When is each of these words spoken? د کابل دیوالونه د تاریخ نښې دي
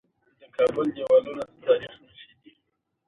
د 0.39 0.41
کابل 0.55 0.87
دیوالونه 0.95 1.43
د 1.49 1.51
تاریخ 1.65 1.93
نښې 2.03 2.31
دي 2.41 2.51